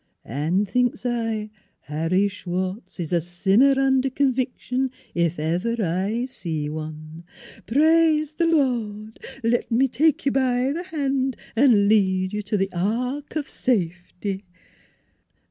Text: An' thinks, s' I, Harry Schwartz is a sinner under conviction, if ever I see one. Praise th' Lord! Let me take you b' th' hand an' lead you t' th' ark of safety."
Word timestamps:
An' 0.25 0.65
thinks, 0.65 1.05
s' 1.05 1.05
I, 1.05 1.51
Harry 1.81 2.27
Schwartz 2.27 2.99
is 2.99 3.13
a 3.13 3.21
sinner 3.21 3.75
under 3.79 4.09
conviction, 4.09 4.89
if 5.13 5.37
ever 5.37 5.75
I 5.79 6.25
see 6.25 6.67
one. 6.69 7.23
Praise 7.67 8.33
th' 8.33 8.39
Lord! 8.47 9.19
Let 9.43 9.69
me 9.69 9.87
take 9.87 10.25
you 10.25 10.31
b' 10.31 10.73
th' 10.73 10.87
hand 10.87 11.37
an' 11.55 11.87
lead 11.87 12.33
you 12.33 12.41
t' 12.41 12.57
th' 12.57 12.69
ark 12.73 13.35
of 13.35 13.47
safety." 13.47 14.43